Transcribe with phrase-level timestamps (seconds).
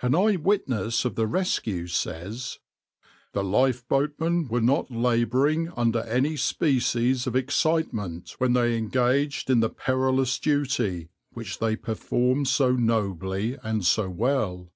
[0.00, 2.58] \par An eye witness of the rescue says:
[3.32, 9.70] "The lifeboatmen were not labouring under any species of excitement when they engaged in the
[9.70, 14.72] perilous duty, which they performed so nobly and so well.